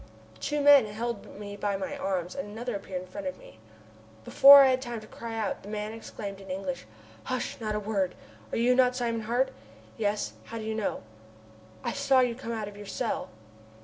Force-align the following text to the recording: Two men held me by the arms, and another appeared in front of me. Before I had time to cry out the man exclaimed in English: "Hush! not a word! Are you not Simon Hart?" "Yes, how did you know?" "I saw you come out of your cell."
Two 0.39 0.61
men 0.61 0.87
held 0.87 1.39
me 1.39 1.55
by 1.55 1.77
the 1.77 1.95
arms, 1.95 2.33
and 2.33 2.47
another 2.49 2.75
appeared 2.75 3.03
in 3.03 3.07
front 3.07 3.27
of 3.27 3.37
me. 3.37 3.59
Before 4.25 4.63
I 4.63 4.69
had 4.71 4.81
time 4.81 4.99
to 4.99 5.05
cry 5.05 5.35
out 5.35 5.61
the 5.61 5.69
man 5.69 5.93
exclaimed 5.93 6.41
in 6.41 6.49
English: 6.49 6.87
"Hush! 7.25 7.59
not 7.61 7.75
a 7.75 7.79
word! 7.79 8.15
Are 8.51 8.57
you 8.57 8.73
not 8.73 8.95
Simon 8.95 9.21
Hart?" 9.21 9.51
"Yes, 9.97 10.33
how 10.45 10.57
did 10.57 10.65
you 10.65 10.73
know?" 10.73 11.03
"I 11.83 11.93
saw 11.93 12.19
you 12.21 12.33
come 12.33 12.51
out 12.51 12.67
of 12.67 12.75
your 12.77 12.87
cell." 12.87 13.29